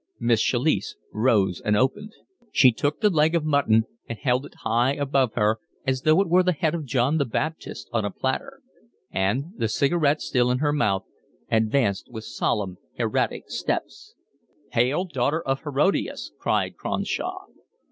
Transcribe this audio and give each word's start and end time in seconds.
Miss 0.19 0.41
Chalice 0.41 0.95
rose 1.13 1.61
and 1.63 1.77
opened. 1.77 2.13
She 2.51 2.71
took 2.71 3.01
the 3.01 3.09
leg 3.11 3.35
of 3.35 3.45
mutton 3.45 3.83
and 4.09 4.17
held 4.17 4.47
it 4.47 4.55
high 4.63 4.93
above 4.95 5.33
her, 5.35 5.59
as 5.85 6.01
though 6.01 6.19
it 6.21 6.27
were 6.27 6.41
the 6.41 6.53
head 6.53 6.73
of 6.73 6.85
John 6.85 7.19
the 7.19 7.25
Baptist 7.25 7.87
on 7.93 8.03
a 8.03 8.09
platter; 8.09 8.61
and, 9.11 9.51
the 9.57 9.67
cigarette 9.67 10.19
still 10.19 10.49
in 10.49 10.57
her 10.57 10.73
mouth, 10.73 11.05
advanced 11.51 12.09
with 12.09 12.23
solemn, 12.23 12.79
hieratic 12.97 13.51
steps. 13.51 14.15
"Hail, 14.71 15.05
daughter 15.05 15.43
of 15.43 15.61
Herodias," 15.65 16.31
cried 16.39 16.77
Cronshaw. 16.77 17.45